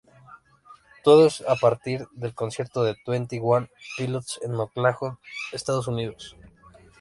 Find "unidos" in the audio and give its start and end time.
5.87-6.35